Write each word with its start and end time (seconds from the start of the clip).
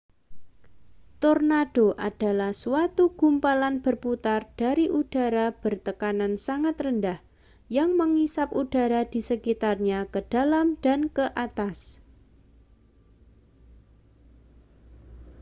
tornado 1.23 1.85
adalah 2.07 2.51
suatu 2.63 3.03
gumpalan 3.19 3.75
berputar 3.85 4.41
dari 4.61 4.85
udara 4.99 5.47
bertekanan 5.63 6.33
sangat 6.45 6.73
rendah 6.83 7.19
yang 7.77 7.89
mengisap 7.99 8.49
udara 8.61 9.01
di 9.13 9.19
sekitarnya 9.29 9.99
ke 10.13 10.21
dalam 10.33 10.67
dan 10.85 11.01
ke 11.15 11.25
atas 11.45 11.79